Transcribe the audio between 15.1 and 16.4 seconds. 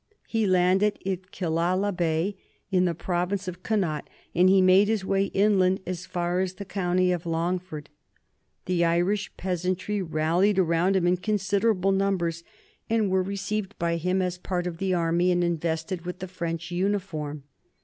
and invested with the